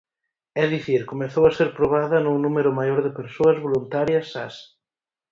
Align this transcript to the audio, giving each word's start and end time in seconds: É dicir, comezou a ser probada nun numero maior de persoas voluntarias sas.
É 0.61 0.63
dicir, 0.73 1.01
comezou 1.11 1.43
a 1.47 1.55
ser 1.57 1.69
probada 1.79 2.17
nun 2.21 2.37
numero 2.45 2.71
maior 2.79 2.99
de 3.05 3.15
persoas 3.19 3.57
voluntarias 3.65 4.25
sas. 4.33 4.55